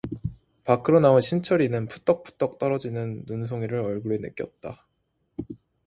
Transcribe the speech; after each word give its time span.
밖으로 0.63 0.99
나온 0.99 1.21
신철이는 1.21 1.87
푸떡푸떡 1.87 2.57
떨어지는 2.57 3.21
눈송이를 3.27 3.81
얼굴에 3.81 4.17
느꼈다. 4.17 4.87